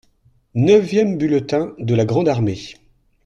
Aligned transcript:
Neuvième 0.55 1.15
bulletin 1.19 1.75
de 1.77 1.93
la 1.93 2.05
grande 2.05 2.27
armée. 2.27 2.73